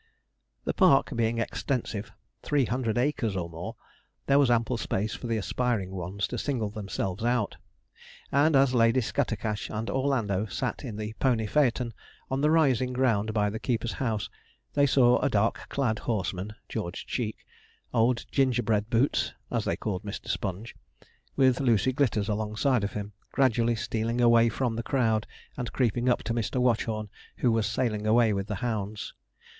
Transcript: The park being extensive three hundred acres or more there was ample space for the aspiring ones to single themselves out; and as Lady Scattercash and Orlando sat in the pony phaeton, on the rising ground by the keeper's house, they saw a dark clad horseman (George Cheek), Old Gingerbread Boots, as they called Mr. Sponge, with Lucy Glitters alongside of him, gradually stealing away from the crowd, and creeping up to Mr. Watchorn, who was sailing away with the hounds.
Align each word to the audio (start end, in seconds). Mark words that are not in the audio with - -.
The 0.65 0.73
park 0.73 1.15
being 1.15 1.37
extensive 1.37 2.11
three 2.41 2.65
hundred 2.65 2.97
acres 2.97 3.35
or 3.35 3.47
more 3.47 3.75
there 4.25 4.39
was 4.39 4.49
ample 4.49 4.77
space 4.77 5.13
for 5.13 5.27
the 5.27 5.37
aspiring 5.37 5.91
ones 5.91 6.25
to 6.29 6.39
single 6.39 6.71
themselves 6.71 7.23
out; 7.23 7.57
and 8.31 8.55
as 8.55 8.73
Lady 8.73 8.99
Scattercash 8.99 9.69
and 9.69 9.91
Orlando 9.91 10.47
sat 10.47 10.83
in 10.83 10.95
the 10.95 11.13
pony 11.19 11.45
phaeton, 11.45 11.93
on 12.31 12.41
the 12.41 12.49
rising 12.49 12.93
ground 12.93 13.31
by 13.35 13.51
the 13.51 13.59
keeper's 13.59 13.91
house, 13.91 14.27
they 14.73 14.87
saw 14.87 15.19
a 15.19 15.29
dark 15.29 15.69
clad 15.69 15.99
horseman 15.99 16.55
(George 16.67 17.05
Cheek), 17.05 17.37
Old 17.93 18.25
Gingerbread 18.31 18.89
Boots, 18.89 19.35
as 19.51 19.65
they 19.65 19.77
called 19.77 20.01
Mr. 20.01 20.29
Sponge, 20.29 20.75
with 21.35 21.59
Lucy 21.59 21.93
Glitters 21.93 22.27
alongside 22.27 22.83
of 22.83 22.93
him, 22.93 23.13
gradually 23.33 23.75
stealing 23.75 24.19
away 24.19 24.49
from 24.49 24.75
the 24.77 24.81
crowd, 24.81 25.27
and 25.57 25.71
creeping 25.71 26.09
up 26.09 26.23
to 26.23 26.33
Mr. 26.33 26.59
Watchorn, 26.59 27.07
who 27.37 27.51
was 27.51 27.67
sailing 27.67 28.07
away 28.07 28.33
with 28.33 28.47
the 28.47 28.55
hounds. 28.65 29.13